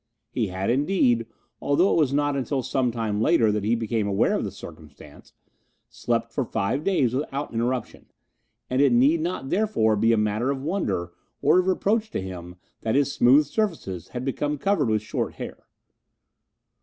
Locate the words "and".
8.67-8.81